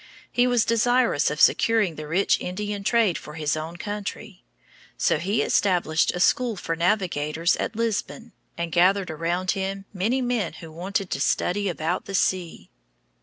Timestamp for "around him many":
9.11-10.19